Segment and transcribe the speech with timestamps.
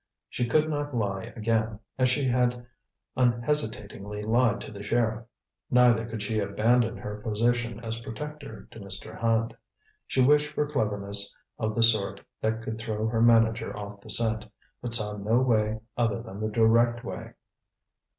[0.31, 2.65] She could not lie again, as she had
[3.15, 5.27] unhesitatingly lied to the sheriff;
[5.69, 9.15] neither could she abandon her position as protector to Mr.
[9.19, 9.55] Hand.
[10.07, 14.47] She wished for cleverness of the sort that could throw her manager off the scent,
[14.81, 17.33] but saw no way other than the direct way.